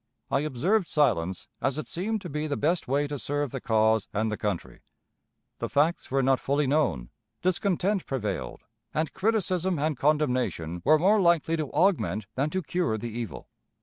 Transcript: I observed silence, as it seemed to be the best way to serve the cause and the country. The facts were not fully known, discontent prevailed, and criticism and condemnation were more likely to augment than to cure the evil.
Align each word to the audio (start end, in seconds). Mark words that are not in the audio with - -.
I 0.31 0.39
observed 0.39 0.87
silence, 0.87 1.47
as 1.61 1.77
it 1.77 1.87
seemed 1.87 2.21
to 2.21 2.29
be 2.29 2.47
the 2.47 2.57
best 2.57 2.87
way 2.87 3.05
to 3.05 3.19
serve 3.19 3.51
the 3.51 3.61
cause 3.61 4.07
and 4.11 4.31
the 4.31 4.35
country. 4.35 4.81
The 5.59 5.69
facts 5.69 6.09
were 6.09 6.23
not 6.23 6.39
fully 6.39 6.65
known, 6.65 7.09
discontent 7.43 8.07
prevailed, 8.07 8.63
and 8.95 9.13
criticism 9.13 9.77
and 9.77 9.95
condemnation 9.95 10.81
were 10.83 10.97
more 10.97 11.21
likely 11.21 11.55
to 11.57 11.69
augment 11.69 12.25
than 12.33 12.49
to 12.49 12.63
cure 12.63 12.97
the 12.97 13.11
evil. 13.15 13.47